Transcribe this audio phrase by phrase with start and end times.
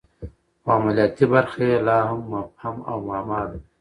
[0.63, 3.57] خو عملیاتي برخه یې لا هم مبهم او معما ده